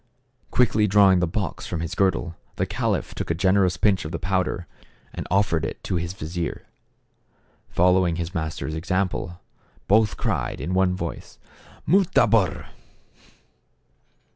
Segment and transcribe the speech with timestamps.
[0.49, 4.11] Quickly drawing the box from his girdle the caliph took a gen erous pinch of
[4.11, 6.65] the powder, ^ 7 and offered it to his vizier.
[7.69, 9.39] Following his master's example,
[9.87, 11.37] both cried in one voice,"
[11.87, 12.69] Mutabor